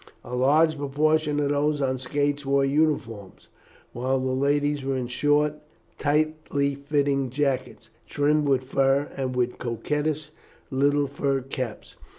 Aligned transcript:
A 0.23 0.35
large 0.35 0.79
proportion 0.79 1.39
of 1.39 1.49
those 1.49 1.79
on 1.79 1.99
skates 1.99 2.43
wore 2.43 2.65
uniforms, 2.65 3.49
while 3.93 4.19
the 4.19 4.31
ladies 4.31 4.83
were 4.83 4.97
in 4.97 5.05
short, 5.05 5.57
tightly 5.99 6.73
fitting 6.73 7.29
jackets, 7.29 7.91
trimmed 8.07 8.47
with 8.47 8.63
fur, 8.63 9.11
and 9.15 9.35
with 9.35 9.59
coquettish 9.59 10.31
little 10.71 11.05
fur 11.05 11.41
caps. 11.41 11.97